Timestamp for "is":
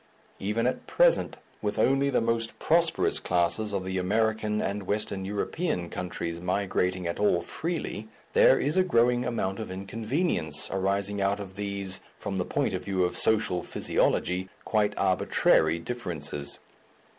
8.59-8.77